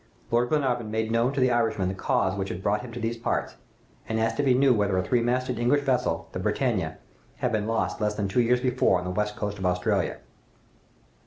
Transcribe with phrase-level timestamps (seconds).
[0.31, 3.17] Lord Glenarvan made known to the Irishman the cause which had brought him to these
[3.17, 3.57] parts,
[4.09, 6.97] and asked if he knew whether a three masted English vessel, the 'Britannia,'
[7.35, 10.17] had been lost less than two years before on the west coast of Australia.